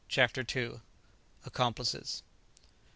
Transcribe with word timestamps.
]CHAPTER 0.17 0.43
II. 0.57 0.81
ACCOMPLICES. 1.45 2.23